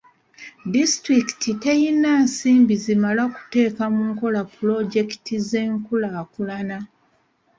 [0.73, 6.77] Disitulikiti teyina nsimbi zimala kuteeka mu nkola pulojekiti z'enkulaakulana.